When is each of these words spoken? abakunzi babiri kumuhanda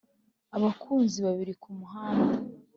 abakunzi 0.57 1.17
babiri 1.27 1.53
kumuhanda 1.63 2.35